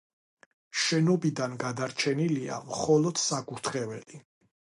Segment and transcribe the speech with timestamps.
[0.83, 4.23] შენობიდან გადარჩენილია მხოლოდ საკურთხეველი.